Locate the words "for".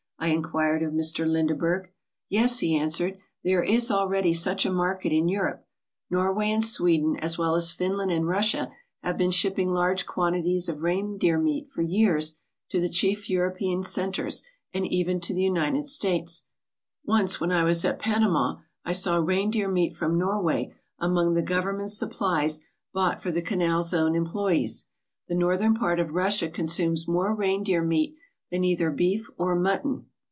8.75-8.81, 11.71-11.81, 23.23-23.31